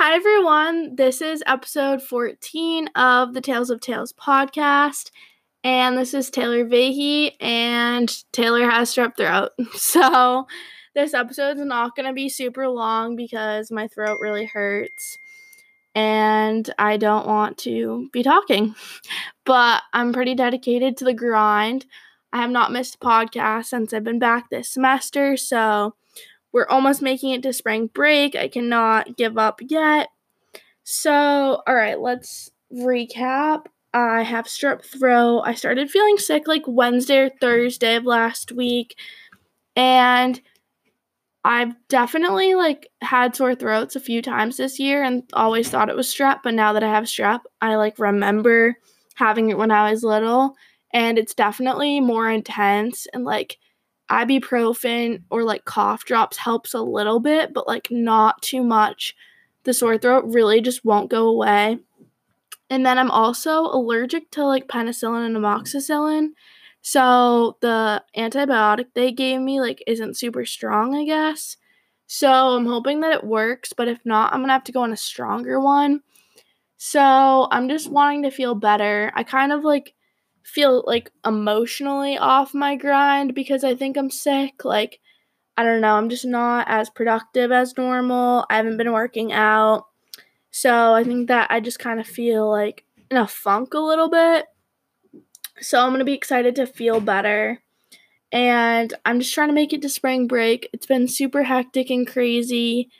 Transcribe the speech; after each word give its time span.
Hi, 0.00 0.14
everyone. 0.14 0.94
This 0.94 1.20
is 1.20 1.42
episode 1.44 2.00
14 2.00 2.86
of 2.94 3.34
the 3.34 3.40
Tales 3.40 3.68
of 3.68 3.80
Tales 3.80 4.12
podcast. 4.12 5.10
And 5.64 5.98
this 5.98 6.14
is 6.14 6.30
Taylor 6.30 6.64
Vahey, 6.64 7.32
and 7.40 8.08
Taylor 8.30 8.70
has 8.70 8.94
strep 8.94 9.16
throat. 9.16 9.50
So, 9.74 10.46
this 10.94 11.14
episode 11.14 11.56
is 11.58 11.64
not 11.64 11.96
going 11.96 12.06
to 12.06 12.12
be 12.12 12.28
super 12.28 12.68
long 12.68 13.16
because 13.16 13.72
my 13.72 13.88
throat 13.88 14.20
really 14.22 14.44
hurts 14.44 15.18
and 15.96 16.72
I 16.78 16.96
don't 16.96 17.26
want 17.26 17.58
to 17.58 18.08
be 18.12 18.22
talking. 18.22 18.76
But 19.44 19.82
I'm 19.92 20.12
pretty 20.12 20.36
dedicated 20.36 20.96
to 20.98 21.06
the 21.06 21.12
grind. 21.12 21.86
I 22.32 22.40
have 22.40 22.50
not 22.50 22.70
missed 22.70 22.94
a 22.94 22.98
podcast 22.98 23.64
since 23.64 23.92
I've 23.92 24.04
been 24.04 24.20
back 24.20 24.48
this 24.48 24.68
semester. 24.72 25.36
So, 25.36 25.96
we're 26.52 26.66
almost 26.68 27.02
making 27.02 27.30
it 27.30 27.42
to 27.42 27.52
spring 27.52 27.88
break. 27.88 28.34
I 28.34 28.48
cannot 28.48 29.16
give 29.16 29.36
up 29.38 29.60
yet. 29.66 30.08
So, 30.82 31.62
all 31.66 31.74
right, 31.74 32.00
let's 32.00 32.50
recap. 32.72 33.66
I 33.92 34.22
have 34.22 34.46
strep 34.46 34.84
throat. 34.84 35.42
I 35.44 35.54
started 35.54 35.90
feeling 35.90 36.18
sick 36.18 36.46
like 36.46 36.62
Wednesday 36.66 37.18
or 37.18 37.30
Thursday 37.30 37.96
of 37.96 38.04
last 38.04 38.52
week. 38.52 38.96
And 39.76 40.40
I've 41.44 41.74
definitely 41.88 42.54
like 42.54 42.88
had 43.00 43.34
sore 43.34 43.54
throats 43.54 43.96
a 43.96 44.00
few 44.00 44.20
times 44.20 44.56
this 44.56 44.78
year 44.78 45.02
and 45.02 45.22
always 45.32 45.70
thought 45.70 45.88
it 45.88 45.96
was 45.96 46.12
strep, 46.12 46.40
but 46.42 46.54
now 46.54 46.72
that 46.72 46.82
I 46.82 46.90
have 46.90 47.04
strep, 47.04 47.40
I 47.60 47.76
like 47.76 47.98
remember 47.98 48.76
having 49.14 49.50
it 49.50 49.58
when 49.58 49.70
I 49.70 49.90
was 49.90 50.02
little 50.02 50.54
and 50.92 51.18
it's 51.18 51.34
definitely 51.34 52.00
more 52.00 52.28
intense 52.28 53.06
and 53.12 53.24
like 53.24 53.58
ibuprofen 54.10 55.22
or 55.30 55.44
like 55.44 55.64
cough 55.64 56.04
drops 56.04 56.36
helps 56.36 56.74
a 56.74 56.80
little 56.80 57.20
bit, 57.20 57.52
but 57.52 57.66
like 57.66 57.88
not 57.90 58.40
too 58.42 58.62
much. 58.62 59.14
The 59.64 59.74
sore 59.74 59.98
throat 59.98 60.24
really 60.26 60.60
just 60.60 60.84
won't 60.84 61.10
go 61.10 61.28
away. 61.28 61.78
And 62.70 62.84
then 62.84 62.98
I'm 62.98 63.10
also 63.10 63.62
allergic 63.62 64.30
to 64.32 64.44
like 64.44 64.68
penicillin 64.68 65.26
and 65.26 65.36
amoxicillin. 65.36 66.30
So 66.80 67.56
the 67.60 68.02
antibiotic 68.16 68.86
they 68.94 69.12
gave 69.12 69.40
me 69.40 69.60
like 69.60 69.82
isn't 69.86 70.18
super 70.18 70.44
strong, 70.44 70.94
I 70.94 71.04
guess. 71.04 71.56
So 72.06 72.30
I'm 72.30 72.66
hoping 72.66 73.00
that 73.00 73.12
it 73.12 73.24
works, 73.24 73.72
but 73.74 73.88
if 73.88 73.98
not, 74.04 74.32
I'm 74.32 74.40
going 74.40 74.48
to 74.48 74.54
have 74.54 74.64
to 74.64 74.72
go 74.72 74.82
on 74.82 74.92
a 74.92 74.96
stronger 74.96 75.60
one. 75.60 76.00
So 76.78 77.48
I'm 77.50 77.68
just 77.68 77.90
wanting 77.90 78.22
to 78.22 78.30
feel 78.30 78.54
better. 78.54 79.12
I 79.14 79.24
kind 79.24 79.52
of 79.52 79.64
like 79.64 79.94
feel 80.48 80.82
like 80.86 81.10
emotionally 81.24 82.16
off 82.16 82.54
my 82.54 82.74
grind 82.74 83.34
because 83.34 83.64
I 83.64 83.74
think 83.74 83.96
I'm 83.96 84.10
sick. 84.10 84.64
Like, 84.64 85.00
I 85.56 85.62
don't 85.62 85.80
know, 85.80 85.94
I'm 85.94 86.08
just 86.08 86.24
not 86.24 86.66
as 86.68 86.88
productive 86.88 87.52
as 87.52 87.76
normal. 87.76 88.46
I 88.48 88.56
haven't 88.56 88.76
been 88.78 88.92
working 88.92 89.32
out. 89.32 89.86
So 90.50 90.94
I 90.94 91.04
think 91.04 91.28
that 91.28 91.50
I 91.50 91.60
just 91.60 91.78
kind 91.78 92.00
of 92.00 92.06
feel 92.06 92.50
like 92.50 92.84
in 93.10 93.16
a 93.16 93.26
funk 93.26 93.74
a 93.74 93.78
little 93.78 94.08
bit. 94.08 94.46
So 95.60 95.80
I'm 95.80 95.90
going 95.90 95.98
to 95.98 96.04
be 96.04 96.14
excited 96.14 96.56
to 96.56 96.66
feel 96.66 97.00
better. 97.00 97.60
And 98.32 98.92
I'm 99.04 99.20
just 99.20 99.34
trying 99.34 99.48
to 99.48 99.54
make 99.54 99.72
it 99.72 99.82
to 99.82 99.88
spring 99.88 100.26
break. 100.26 100.68
It's 100.72 100.86
been 100.86 101.08
super 101.08 101.42
hectic 101.42 101.90
and 101.90 102.06
crazy. 102.06 102.90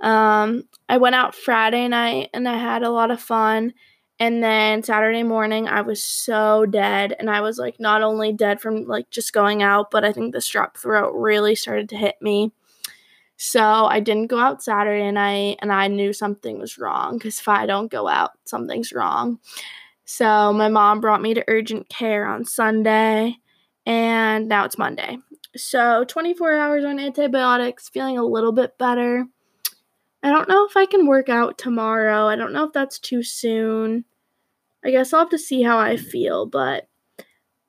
Um, 0.00 0.64
I 0.88 0.98
went 0.98 1.14
out 1.14 1.34
Friday 1.34 1.88
night 1.88 2.30
and 2.32 2.48
I 2.48 2.56
had 2.58 2.82
a 2.82 2.90
lot 2.90 3.10
of 3.10 3.20
fun. 3.20 3.74
And 4.20 4.42
then 4.42 4.82
Saturday 4.82 5.22
morning, 5.22 5.68
I 5.68 5.82
was 5.82 6.02
so 6.02 6.66
dead. 6.66 7.14
And 7.18 7.30
I 7.30 7.40
was 7.40 7.58
like, 7.58 7.78
not 7.78 8.02
only 8.02 8.32
dead 8.32 8.60
from 8.60 8.86
like 8.86 9.10
just 9.10 9.32
going 9.32 9.62
out, 9.62 9.90
but 9.90 10.04
I 10.04 10.12
think 10.12 10.32
the 10.32 10.40
strep 10.40 10.76
throat 10.76 11.12
really 11.14 11.54
started 11.54 11.88
to 11.90 11.96
hit 11.96 12.16
me. 12.20 12.52
So 13.36 13.62
I 13.62 14.00
didn't 14.00 14.26
go 14.26 14.38
out 14.40 14.64
Saturday 14.64 15.10
night 15.12 15.58
and 15.62 15.72
I 15.72 15.86
knew 15.86 16.12
something 16.12 16.58
was 16.58 16.76
wrong 16.76 17.18
because 17.18 17.38
if 17.38 17.46
I 17.46 17.66
don't 17.66 17.90
go 17.90 18.08
out, 18.08 18.32
something's 18.44 18.92
wrong. 18.92 19.38
So 20.04 20.52
my 20.52 20.68
mom 20.68 21.00
brought 21.00 21.22
me 21.22 21.34
to 21.34 21.44
urgent 21.46 21.88
care 21.88 22.26
on 22.26 22.44
Sunday 22.44 23.36
and 23.86 24.48
now 24.48 24.64
it's 24.64 24.76
Monday. 24.76 25.18
So 25.56 26.04
24 26.04 26.58
hours 26.58 26.84
on 26.84 26.98
antibiotics, 26.98 27.88
feeling 27.88 28.18
a 28.18 28.24
little 28.24 28.50
bit 28.50 28.76
better. 28.76 29.24
I 30.24 30.30
don't 30.30 30.48
know 30.48 30.66
if 30.66 30.76
I 30.76 30.86
can 30.86 31.06
work 31.06 31.28
out 31.28 31.58
tomorrow. 31.58 32.26
I 32.26 32.34
don't 32.34 32.52
know 32.52 32.64
if 32.64 32.72
that's 32.72 32.98
too 32.98 33.22
soon. 33.22 34.04
I 34.84 34.90
guess 34.90 35.12
I'll 35.12 35.20
have 35.20 35.30
to 35.30 35.38
see 35.38 35.62
how 35.62 35.78
I 35.78 35.96
feel, 35.96 36.46
but 36.46 36.88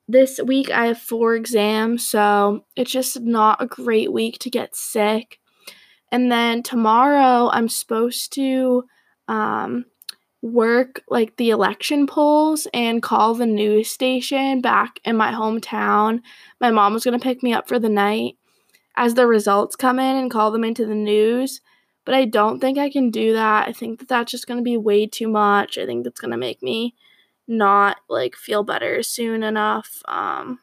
this 0.08 0.40
week 0.44 0.70
I 0.70 0.86
have 0.86 0.98
four 0.98 1.34
exams, 1.34 2.08
so 2.08 2.64
it's 2.76 2.90
just 2.90 3.20
not 3.20 3.62
a 3.62 3.66
great 3.66 4.12
week 4.12 4.38
to 4.40 4.50
get 4.50 4.74
sick. 4.74 5.38
And 6.12 6.30
then 6.30 6.62
tomorrow 6.62 7.48
I'm 7.52 7.68
supposed 7.68 8.32
to 8.34 8.84
um, 9.28 9.84
work 10.42 11.02
like 11.08 11.36
the 11.36 11.50
election 11.50 12.06
polls 12.06 12.66
and 12.74 13.02
call 13.02 13.34
the 13.34 13.46
news 13.46 13.90
station 13.90 14.60
back 14.60 14.98
in 15.04 15.16
my 15.16 15.32
hometown. 15.32 16.20
My 16.60 16.70
mom 16.70 16.92
was 16.94 17.04
going 17.04 17.18
to 17.18 17.22
pick 17.22 17.42
me 17.42 17.52
up 17.52 17.68
for 17.68 17.78
the 17.78 17.88
night 17.88 18.36
as 18.96 19.14
the 19.14 19.26
results 19.26 19.76
come 19.76 19.98
in 19.98 20.16
and 20.16 20.30
call 20.30 20.50
them 20.50 20.64
into 20.64 20.86
the 20.86 20.94
news 20.94 21.60
but 22.10 22.16
I 22.16 22.24
don't 22.24 22.58
think 22.58 22.76
I 22.76 22.90
can 22.90 23.12
do 23.12 23.34
that. 23.34 23.68
I 23.68 23.72
think 23.72 24.00
that 24.00 24.08
that's 24.08 24.32
just 24.32 24.48
going 24.48 24.58
to 24.58 24.64
be 24.64 24.76
way 24.76 25.06
too 25.06 25.28
much. 25.28 25.78
I 25.78 25.86
think 25.86 26.02
that's 26.02 26.18
going 26.18 26.32
to 26.32 26.36
make 26.36 26.60
me 26.60 26.96
not 27.46 27.98
like 28.08 28.34
feel 28.34 28.64
better 28.64 29.00
soon 29.04 29.44
enough 29.44 30.02
um 30.08 30.58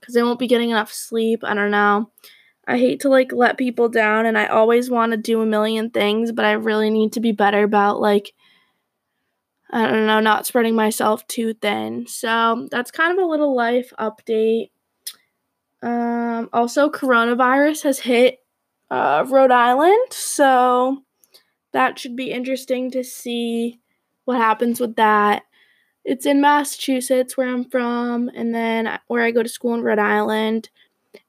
cuz 0.00 0.16
I 0.16 0.22
won't 0.22 0.38
be 0.38 0.46
getting 0.46 0.70
enough 0.70 0.90
sleep. 0.90 1.40
I 1.44 1.52
don't 1.52 1.70
know. 1.70 2.10
I 2.66 2.78
hate 2.78 3.00
to 3.00 3.10
like 3.10 3.32
let 3.32 3.58
people 3.58 3.90
down 3.90 4.24
and 4.24 4.38
I 4.38 4.46
always 4.46 4.88
want 4.88 5.12
to 5.12 5.18
do 5.18 5.42
a 5.42 5.46
million 5.46 5.90
things, 5.90 6.32
but 6.32 6.46
I 6.46 6.52
really 6.52 6.88
need 6.88 7.12
to 7.12 7.20
be 7.20 7.32
better 7.32 7.62
about 7.62 8.00
like 8.00 8.32
I 9.70 9.86
don't 9.86 10.06
know, 10.06 10.20
not 10.20 10.46
spreading 10.46 10.74
myself 10.74 11.26
too 11.26 11.52
thin. 11.52 12.06
So, 12.06 12.66
that's 12.70 12.90
kind 12.90 13.12
of 13.12 13.22
a 13.22 13.28
little 13.28 13.54
life 13.54 13.92
update. 13.98 14.70
Um 15.82 16.48
also 16.54 16.88
coronavirus 16.88 17.82
has 17.82 17.98
hit 17.98 18.38
uh, 18.90 19.24
Rhode 19.28 19.50
Island. 19.50 20.12
So 20.12 21.02
that 21.72 21.98
should 21.98 22.16
be 22.16 22.30
interesting 22.30 22.90
to 22.92 23.04
see 23.04 23.80
what 24.24 24.38
happens 24.38 24.80
with 24.80 24.96
that. 24.96 25.42
It's 26.04 26.26
in 26.26 26.40
Massachusetts, 26.40 27.36
where 27.36 27.48
I'm 27.48 27.64
from, 27.64 28.30
and 28.34 28.54
then 28.54 28.98
where 29.08 29.24
I 29.24 29.32
go 29.32 29.42
to 29.42 29.48
school 29.48 29.74
in 29.74 29.82
Rhode 29.82 29.98
Island. 29.98 30.70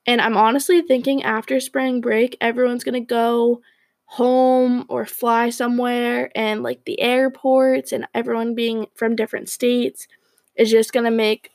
And 0.05 0.21
I'm 0.21 0.37
honestly 0.37 0.81
thinking 0.81 1.23
after 1.23 1.59
spring 1.59 1.99
break, 2.01 2.37
everyone's 2.39 2.83
gonna 2.83 3.01
go 3.01 3.61
home 4.05 4.85
or 4.87 5.05
fly 5.05 5.49
somewhere, 5.49 6.31
and 6.35 6.63
like 6.63 6.85
the 6.85 7.01
airports 7.01 7.91
and 7.91 8.07
everyone 8.13 8.55
being 8.55 8.87
from 8.95 9.15
different 9.15 9.49
states 9.49 10.07
is 10.55 10.69
just 10.69 10.93
gonna 10.93 11.11
make 11.11 11.51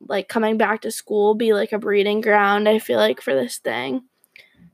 like 0.00 0.28
coming 0.28 0.58
back 0.58 0.82
to 0.82 0.90
school 0.90 1.34
be 1.34 1.54
like 1.54 1.72
a 1.72 1.78
breeding 1.78 2.20
ground, 2.20 2.68
I 2.68 2.78
feel 2.78 2.98
like, 2.98 3.20
for 3.20 3.34
this 3.34 3.58
thing. 3.58 4.02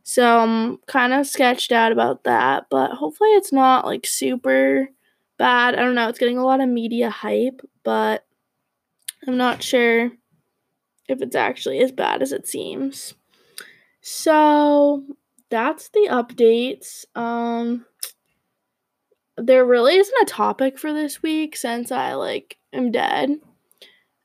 So 0.05 0.41
I'm 0.41 0.79
kind 0.87 1.13
of 1.13 1.27
sketched 1.27 1.73
out 1.73 1.93
about 1.93 2.25
that, 2.25 2.67
but 2.71 2.93
hopefully 2.93 3.31
it's 3.31 3.53
not 3.53 3.85
like 3.85 4.07
super 4.07 4.89
bad. 5.39 5.75
I 5.75 5.83
don't 5.83 5.95
know, 5.95 6.09
it's 6.09 6.19
getting 6.19 6.39
a 6.39 6.45
lot 6.45 6.61
of 6.61 6.69
media 6.69 7.09
hype, 7.11 7.61
but 7.85 8.25
I'm 9.27 9.37
not 9.37 9.62
sure 9.62 10.11
if 11.09 11.23
it's 11.23 11.37
actually 11.37 11.81
as 11.81 11.93
bad 11.93 12.23
as 12.23 12.33
it 12.33 12.49
seems. 12.49 13.15
So 14.01 15.05
that's 15.51 15.89
the 15.91 16.09
updates. 16.11 17.05
Um 17.15 17.87
there 19.37 19.65
really 19.65 19.97
isn't 19.97 20.23
a 20.23 20.27
topic 20.27 20.79
for 20.79 20.93
this 20.93 21.23
week 21.23 21.57
since 21.57 21.91
I 21.91 22.15
like 22.15 22.59
am 22.73 22.91
dead. 22.91 23.31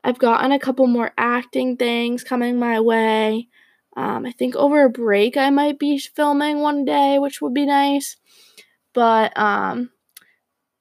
I've 0.04 0.20
gotten 0.20 0.52
a 0.52 0.60
couple 0.60 0.88
more 0.88 1.12
acting 1.18 1.78
things 1.78 2.24
coming 2.24 2.60
my 2.60 2.80
way. 2.80 3.48
Um, 3.98 4.28
I 4.28 4.32
think 4.32 4.56
over 4.56 4.86
a 4.86 4.90
break 4.90 5.36
I 5.36 5.50
might 5.50 5.80
be 5.80 5.98
filming 5.98 6.62
one 6.62 6.86
day, 6.86 7.18
which 7.18 7.42
would 7.42 7.56
be 7.56 7.66
nice. 7.66 8.16
But 8.94 9.38
um, 9.38 9.90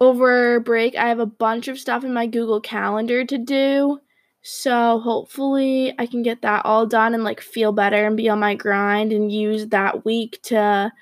over 0.01 0.61
break 0.61 0.95
I 0.97 1.09
have 1.09 1.19
a 1.19 1.27
bunch 1.27 1.67
of 1.67 1.79
stuff 1.79 2.05
in 2.05 2.13
my 2.13 2.27
Google 2.27 2.61
Calendar 2.61 3.25
to 3.25 3.39
do. 3.39 4.01
So 4.43 5.01
hopefully 5.01 5.95
I 5.99 6.07
can 6.07 6.23
get 6.23 6.43
that 6.43 6.67
all 6.67 6.87
done 6.87 7.15
and 7.15 7.25
like 7.25 7.41
feel 7.41 7.73
better 7.73 8.07
and 8.07 8.19
be 8.19 8.29
on 8.29 8.39
my 8.39 8.55
grind 8.55 9.13
and 9.13 9.33
use 9.33 9.67
that 9.69 10.05
week 10.05 10.39
to 10.45 10.93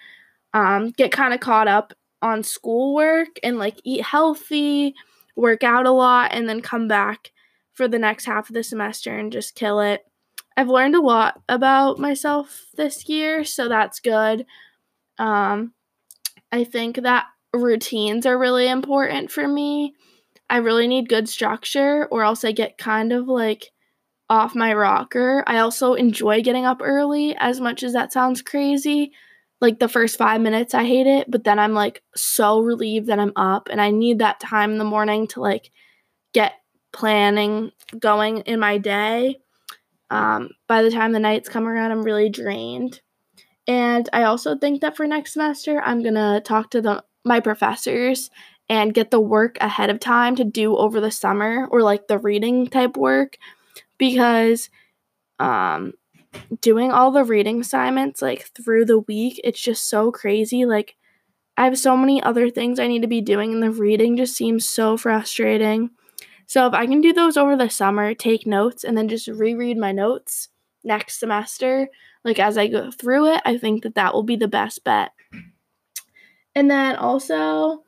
um, 0.54 0.90
get 0.92 1.10
kind 1.10 1.34
of 1.34 1.40
caught 1.40 1.68
up 1.68 1.92
on 2.22 2.44
schoolwork 2.44 3.40
and 3.42 3.58
like 3.58 3.80
eat 3.82 4.02
healthy, 4.02 4.94
work 5.34 5.64
out 5.64 5.84
a 5.84 5.90
lot, 5.90 6.32
and 6.32 6.48
then 6.48 6.62
come 6.62 6.86
back 6.86 7.32
for 7.72 7.88
the 7.88 7.98
next 7.98 8.24
half 8.24 8.48
of 8.48 8.54
the 8.54 8.62
semester 8.62 9.18
and 9.18 9.32
just 9.32 9.56
kill 9.56 9.80
it. 9.80 10.06
I've 10.56 10.68
learned 10.68 10.94
a 10.94 11.00
lot 11.00 11.40
about 11.48 11.98
myself 11.98 12.66
this 12.76 13.08
year, 13.08 13.44
so 13.44 13.68
that's 13.68 14.00
good. 14.00 14.46
Um, 15.18 15.72
I 16.52 16.64
think 16.64 16.96
that 17.02 17.26
routines 17.52 18.26
are 18.26 18.38
really 18.38 18.68
important 18.68 19.30
for 19.30 19.46
me. 19.48 19.94
I 20.48 20.58
really 20.58 20.86
need 20.86 21.08
good 21.08 21.28
structure, 21.28 22.06
or 22.10 22.22
else 22.24 22.44
I 22.44 22.52
get 22.52 22.78
kind 22.78 23.12
of 23.12 23.26
like 23.28 23.70
off 24.30 24.54
my 24.54 24.72
rocker. 24.74 25.42
I 25.46 25.58
also 25.58 25.94
enjoy 25.94 26.42
getting 26.42 26.64
up 26.66 26.80
early, 26.82 27.36
as 27.36 27.60
much 27.60 27.82
as 27.82 27.92
that 27.94 28.12
sounds 28.12 28.42
crazy. 28.42 29.12
like 29.60 29.78
the 29.78 29.88
first 29.88 30.18
five 30.18 30.40
minutes 30.40 30.74
I 30.74 30.84
hate 30.84 31.06
it, 31.06 31.30
but 31.30 31.44
then 31.44 31.58
I'm 31.58 31.72
like 31.72 32.02
so 32.14 32.60
relieved 32.60 33.06
that 33.08 33.18
I'm 33.18 33.32
up 33.36 33.68
and 33.70 33.80
I 33.80 33.90
need 33.90 34.18
that 34.18 34.40
time 34.40 34.72
in 34.72 34.78
the 34.78 34.84
morning 34.84 35.26
to 35.28 35.40
like 35.40 35.70
get 36.34 36.52
planning 36.92 37.72
going 37.98 38.38
in 38.38 38.60
my 38.60 38.78
day. 38.78 39.38
Um, 40.10 40.50
by 40.68 40.82
the 40.82 40.90
time 40.90 41.12
the 41.12 41.18
nights 41.20 41.48
come 41.48 41.66
around, 41.66 41.90
I'm 41.92 42.02
really 42.02 42.28
drained. 42.28 43.00
And 43.66 44.08
I 44.12 44.24
also 44.24 44.56
think 44.56 44.80
that 44.82 44.96
for 44.96 45.06
next 45.06 45.34
semester, 45.34 45.80
I'm 45.82 46.02
gonna 46.02 46.40
talk 46.44 46.70
to 46.70 46.82
the 46.82 47.04
my 47.24 47.40
professors 47.40 48.30
and 48.68 48.94
get 48.94 49.10
the 49.10 49.20
work 49.20 49.56
ahead 49.60 49.90
of 49.90 50.00
time 50.00 50.36
to 50.36 50.44
do 50.44 50.76
over 50.76 51.00
the 51.00 51.10
summer 51.10 51.66
or 51.70 51.82
like 51.82 52.08
the 52.08 52.18
reading 52.18 52.66
type 52.66 52.96
work 52.96 53.36
because 53.98 54.70
um 55.40 55.94
doing 56.60 56.90
all 56.92 57.10
the 57.10 57.24
reading 57.24 57.60
assignments 57.60 58.22
like 58.22 58.48
through 58.56 58.84
the 58.84 59.00
week, 59.00 59.40
it's 59.44 59.60
just 59.60 59.88
so 59.88 60.10
crazy. 60.12 60.64
Like, 60.64 60.96
I 61.56 61.64
have 61.64 61.78
so 61.78 61.96
many 61.96 62.22
other 62.22 62.50
things 62.50 62.78
I 62.80 62.88
need 62.88 63.02
to 63.02 63.08
be 63.08 63.20
doing, 63.20 63.52
and 63.52 63.62
the 63.62 63.70
reading 63.70 64.16
just 64.16 64.36
seems 64.36 64.68
so 64.68 64.96
frustrating. 64.96 65.90
So, 66.46 66.66
if 66.66 66.74
I 66.74 66.86
can 66.86 67.00
do 67.00 67.12
those 67.12 67.36
over 67.36 67.56
the 67.56 67.68
summer, 67.68 68.14
take 68.14 68.46
notes, 68.46 68.84
and 68.84 68.96
then 68.96 69.08
just 69.08 69.28
reread 69.28 69.76
my 69.76 69.92
notes 69.92 70.48
next 70.84 71.18
semester, 71.18 71.88
like 72.24 72.38
as 72.38 72.56
I 72.56 72.68
go 72.68 72.90
through 72.90 73.34
it, 73.34 73.42
I 73.44 73.58
think 73.58 73.82
that 73.82 73.94
that 73.94 74.14
will 74.14 74.22
be 74.22 74.36
the 74.36 74.48
best 74.48 74.84
bet. 74.84 75.12
And 76.54 76.70
then 76.70 76.96
also, 76.96 77.82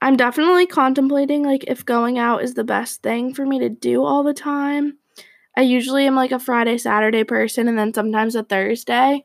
I'm 0.00 0.16
definitely 0.16 0.66
contemplating 0.66 1.42
like 1.42 1.64
if 1.66 1.84
going 1.84 2.18
out 2.18 2.42
is 2.42 2.54
the 2.54 2.64
best 2.64 3.02
thing 3.02 3.34
for 3.34 3.44
me 3.44 3.58
to 3.58 3.68
do 3.68 4.04
all 4.04 4.22
the 4.22 4.34
time. 4.34 4.98
I 5.56 5.62
usually 5.62 6.06
am 6.06 6.14
like 6.14 6.32
a 6.32 6.38
Friday, 6.38 6.78
Saturday 6.78 7.24
person 7.24 7.68
and 7.68 7.78
then 7.78 7.94
sometimes 7.94 8.34
a 8.34 8.42
Thursday. 8.42 9.24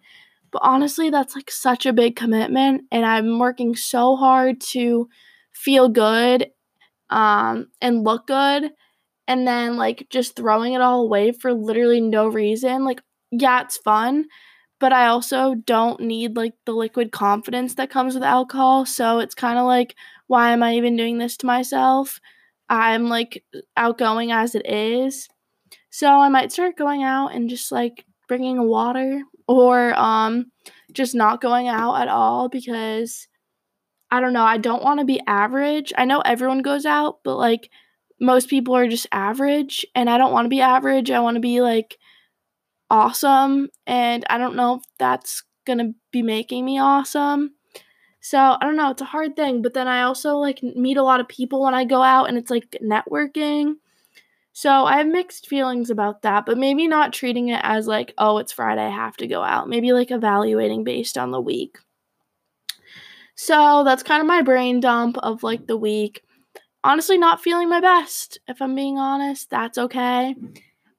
But 0.52 0.62
honestly, 0.64 1.10
that's 1.10 1.36
like 1.36 1.52
such 1.52 1.86
a 1.86 1.94
big 1.94 2.16
commitment. 2.16 2.84
And 2.92 3.06
I'm 3.06 3.40
working 3.40 3.76
so 3.76 4.16
hard 4.16 4.62
to 4.72 5.10
feel 5.52 5.90
good 5.90 6.48
um, 7.10 7.68
and 7.82 8.04
look 8.04 8.28
good. 8.28 8.72
And 9.28 9.48
then 9.48 9.78
like 9.78 10.08
just 10.10 10.36
throwing 10.36 10.74
it 10.74 10.82
all 10.82 11.04
away 11.04 11.32
for 11.32 11.54
literally 11.54 12.02
no 12.02 12.28
reason. 12.28 12.84
Like, 12.84 13.02
yeah, 13.32 13.62
it's 13.62 13.78
fun. 13.78 14.26
But 14.80 14.94
I 14.94 15.08
also 15.08 15.56
don't 15.56 16.02
need 16.02 16.36
like 16.38 16.54
the 16.66 16.74
liquid 16.74 17.12
confidence 17.12 17.76
that 17.76 17.90
comes 17.90 18.16
with 18.16 18.24
alcohol. 18.24 18.86
So 18.86 19.20
it's 19.20 19.36
kind 19.36 19.60
of 19.60 19.66
like, 19.66 19.96
why 20.28 20.52
am 20.52 20.64
I 20.64 20.76
even 20.76 20.96
doing 20.98 21.18
this 21.18 21.38
to 21.38 21.46
myself? 21.46 22.20
I'm 22.70 23.08
like 23.10 23.44
outgoing 23.78 24.32
as 24.32 24.56
it 24.56 24.66
is. 24.68 25.28
So 25.90 26.08
I 26.20 26.30
might 26.30 26.52
start 26.52 26.78
going 26.78 27.04
out 27.04 27.30
and 27.30 27.50
just 27.50 27.72
like 27.72 28.06
bringing 28.28 28.68
water 28.68 29.24
or 29.48 29.94
um 30.00 30.52
just 30.94 31.16
not 31.16 31.42
going 31.42 31.68
out 31.68 31.96
at 32.02 32.08
all 32.08 32.50
because 32.50 33.28
I 34.12 34.20
don't 34.20 34.34
know, 34.34 34.44
I 34.44 34.58
don't 34.58 34.84
want 34.84 35.00
to 35.00 35.06
be 35.06 35.22
average. 35.28 35.94
I 35.98 36.06
know 36.06 36.22
everyone 36.22 36.62
goes 36.62 36.86
out, 36.86 37.20
but 37.24 37.38
like 37.38 37.70
most 38.20 38.50
people 38.50 38.76
are 38.76 38.88
just 38.88 39.08
average 39.12 39.86
and 39.96 40.10
I 40.10 40.18
don't 40.18 40.32
want 40.32 40.46
to 40.46 40.50
be 40.50 40.62
average. 40.62 41.12
I 41.12 41.20
want 41.20 41.36
to 41.36 41.42
be 41.42 41.62
like 41.62 41.98
awesome 42.90 43.70
and 43.86 44.26
I 44.30 44.38
don't 44.38 44.56
know 44.56 44.76
if 44.76 44.84
that's 44.98 45.44
going 45.66 45.80
to 45.80 45.94
be 46.12 46.22
making 46.22 46.66
me 46.66 46.80
awesome. 46.80 47.52
So, 48.22 48.38
I 48.38 48.58
don't 48.62 48.76
know, 48.76 48.92
it's 48.92 49.02
a 49.02 49.06
hard 49.06 49.38
thing, 49.38 49.62
but 49.62 49.74
then 49.74 49.88
I 49.88 50.02
also 50.02 50.36
like 50.36 50.62
meet 50.62 50.98
a 50.98 51.04
lot 51.04 51.22
of 51.22 51.30
people 51.30 51.64
when 51.64 51.74
I 51.74 51.86
go 51.86 52.02
out 52.02 52.26
and 52.26 52.38
it's 52.38 52.52
like 52.52 52.76
networking 52.84 53.76
so 54.60 54.84
I 54.84 54.98
have 54.98 55.08
mixed 55.08 55.48
feelings 55.48 55.90
about 55.90 56.24
that, 56.24 56.46
but 56.46 56.58
maybe 56.58 56.86
not 56.86 57.14
treating 57.14 57.48
it 57.48 57.62
as 57.64 57.88
like, 57.88 58.14
oh, 58.18 58.40
it's 58.40 58.52
Friday, 58.52 58.82
I 58.82 58.90
have 58.90 59.16
to 59.18 59.28
go 59.28 59.42
out. 59.42 59.70
Maybe 59.70 59.94
like 59.94 60.12
evaluating 60.12 60.84
based 60.84 61.18
on 61.18 61.32
the 61.32 61.40
week. 61.40 61.78
So 63.42 63.86
that's 63.86 64.04
kind 64.04 64.20
of 64.20 64.28
my 64.28 64.42
brain 64.42 64.82
dump 64.82 65.18
of 65.20 65.44
like 65.44 65.66
the 65.66 65.78
week. 65.78 66.24
Honestly, 66.84 67.18
not 67.18 67.42
feeling 67.42 67.70
my 67.70 67.80
best, 67.80 68.38
if 68.50 68.62
I'm 68.62 68.76
being 68.76 68.98
honest. 68.98 69.50
That's 69.50 69.78
okay. 69.78 70.36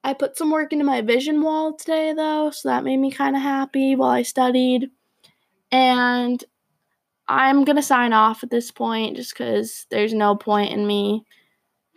I 0.03 0.13
put 0.15 0.35
some 0.35 0.49
work 0.49 0.73
into 0.73 0.83
my 0.83 1.01
vision 1.01 1.43
wall 1.43 1.75
today 1.75 2.13
though, 2.13 2.49
so 2.49 2.69
that 2.69 2.83
made 2.83 2.97
me 2.97 3.11
kind 3.11 3.35
of 3.35 3.43
happy 3.43 3.95
while 3.95 4.09
I 4.09 4.23
studied. 4.23 4.89
And 5.71 6.43
I'm 7.27 7.63
going 7.63 7.75
to 7.75 7.83
sign 7.83 8.11
off 8.11 8.43
at 8.43 8.49
this 8.49 8.71
point 8.71 9.17
just 9.17 9.37
because 9.37 9.85
there's 9.91 10.11
no 10.11 10.35
point 10.35 10.73
in 10.73 10.87
me 10.87 11.23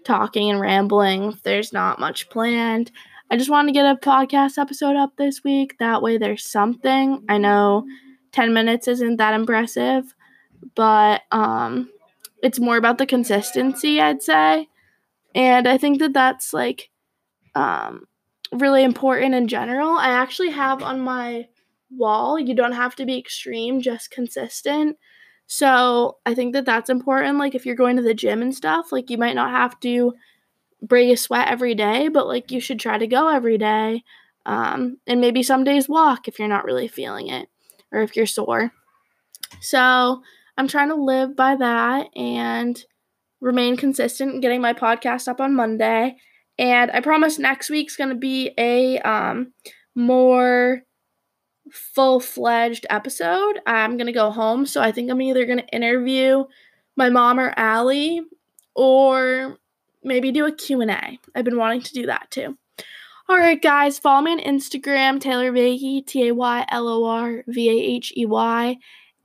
talking 0.04 0.50
and 0.50 0.60
rambling 0.60 1.38
there's 1.44 1.72
not 1.72 1.98
much 1.98 2.28
planned. 2.28 2.92
I 3.30 3.38
just 3.38 3.48
wanted 3.48 3.68
to 3.68 3.78
get 3.78 3.86
a 3.86 3.98
podcast 3.98 4.58
episode 4.58 4.96
up 4.96 5.16
this 5.16 5.42
week. 5.42 5.78
That 5.78 6.02
way 6.02 6.18
there's 6.18 6.44
something. 6.44 7.24
I 7.30 7.38
know 7.38 7.86
10 8.32 8.52
minutes 8.52 8.88
isn't 8.88 9.16
that 9.16 9.32
impressive, 9.32 10.14
but 10.74 11.22
um 11.30 11.90
it's 12.42 12.60
more 12.60 12.76
about 12.76 12.98
the 12.98 13.06
consistency, 13.06 14.00
I'd 14.00 14.22
say. 14.22 14.68
And 15.34 15.66
I 15.66 15.78
think 15.78 15.98
that 16.00 16.12
that's 16.12 16.52
like 16.52 16.90
um 17.54 18.06
really 18.52 18.84
important 18.84 19.34
in 19.34 19.48
general. 19.48 19.90
I 19.90 20.08
actually 20.08 20.50
have 20.50 20.82
on 20.82 21.00
my 21.00 21.48
wall, 21.90 22.38
you 22.38 22.54
don't 22.54 22.72
have 22.72 22.96
to 22.96 23.06
be 23.06 23.18
extreme, 23.18 23.80
just 23.80 24.10
consistent. 24.10 24.96
So 25.46 26.18
I 26.24 26.34
think 26.34 26.54
that 26.54 26.64
that's 26.64 26.90
important. 26.90 27.38
Like 27.38 27.54
if 27.54 27.66
you're 27.66 27.74
going 27.74 27.96
to 27.96 28.02
the 28.02 28.14
gym 28.14 28.42
and 28.42 28.54
stuff, 28.54 28.92
like 28.92 29.10
you 29.10 29.18
might 29.18 29.34
not 29.34 29.50
have 29.50 29.78
to 29.80 30.14
break 30.82 31.12
a 31.12 31.16
sweat 31.16 31.48
every 31.48 31.74
day, 31.74 32.08
but 32.08 32.26
like 32.26 32.50
you 32.50 32.60
should 32.60 32.80
try 32.80 32.98
to 32.98 33.06
go 33.06 33.28
every 33.28 33.58
day. 33.58 34.02
Um, 34.46 34.98
and 35.06 35.20
maybe 35.20 35.42
some 35.42 35.64
days 35.64 35.88
walk 35.88 36.28
if 36.28 36.38
you're 36.38 36.48
not 36.48 36.64
really 36.64 36.88
feeling 36.88 37.28
it 37.28 37.48
or 37.92 38.02
if 38.02 38.16
you're 38.16 38.26
sore. 38.26 38.72
So 39.60 40.22
I'm 40.56 40.68
trying 40.68 40.88
to 40.88 40.94
live 40.94 41.36
by 41.36 41.56
that 41.56 42.08
and 42.16 42.82
remain 43.40 43.76
consistent 43.76 44.34
in 44.34 44.40
getting 44.40 44.60
my 44.60 44.72
podcast 44.72 45.28
up 45.28 45.40
on 45.40 45.54
Monday. 45.54 46.16
And 46.58 46.90
I 46.90 47.00
promise 47.00 47.38
next 47.38 47.70
week's 47.70 47.96
going 47.96 48.10
to 48.10 48.16
be 48.16 48.52
a 48.56 48.98
um, 49.00 49.52
more 49.94 50.82
full 51.70 52.20
fledged 52.20 52.86
episode. 52.90 53.60
I'm 53.66 53.96
gonna 53.96 54.12
go 54.12 54.30
home, 54.30 54.66
so 54.66 54.80
I 54.80 54.92
think 54.92 55.10
I'm 55.10 55.22
either 55.22 55.46
gonna 55.46 55.64
interview 55.72 56.44
my 56.96 57.10
mom 57.10 57.40
or 57.40 57.52
Allie, 57.56 58.22
or 58.74 59.58
maybe 60.02 60.30
do 60.30 60.46
a 60.46 60.52
Q&A. 60.52 61.18
I've 61.34 61.44
been 61.44 61.56
wanting 61.56 61.82
to 61.82 61.92
do 61.92 62.06
that 62.06 62.30
too. 62.30 62.56
All 63.28 63.38
right, 63.38 63.60
guys, 63.60 63.98
follow 63.98 64.22
me 64.22 64.32
on 64.32 64.40
Instagram, 64.40 65.18
Taylor 65.18 65.50
Vahey, 65.50 66.06
T 66.06 66.28
A 66.28 66.34
Y 66.34 66.66
L 66.68 66.88
O 66.88 67.04
R 67.04 67.42
V 67.46 67.70
A 67.70 67.94
H 67.94 68.12
E 68.16 68.26
Y, 68.26 68.76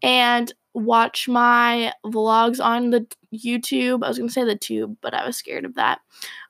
and 0.01 0.53
watch 0.73 1.27
my 1.27 1.93
vlogs 2.05 2.63
on 2.63 2.89
the 2.91 3.07
YouTube. 3.33 4.03
I 4.03 4.07
was 4.07 4.17
going 4.17 4.29
to 4.29 4.33
say 4.33 4.43
the 4.43 4.55
tube, 4.55 4.97
but 5.01 5.13
I 5.13 5.25
was 5.25 5.37
scared 5.37 5.65
of 5.65 5.75
that. 5.75 5.99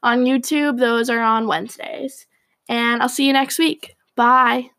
On 0.04 0.26
YouTube, 0.26 0.80
those 0.80 1.10
are 1.10 1.22
on 1.22 1.48
Wednesdays. 1.48 2.28
And 2.68 3.02
I'll 3.02 3.10
see 3.10 3.26
you 3.26 3.34
next 3.34 3.58
week. 3.60 3.96
Bye. 4.16 4.70